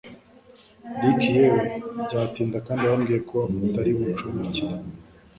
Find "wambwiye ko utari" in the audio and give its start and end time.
2.89-3.89